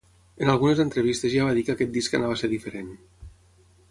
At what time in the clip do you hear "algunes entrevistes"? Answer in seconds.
0.53-1.33